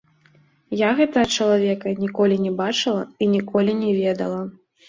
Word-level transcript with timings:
Я 0.79 0.89
гэтага 0.99 1.29
чалавека 1.35 1.93
ніколі 2.05 2.35
не 2.47 2.55
бачыла 2.63 3.03
і 3.27 3.31
ніколі 3.35 3.81
не 3.85 3.91
ведала. 4.03 4.41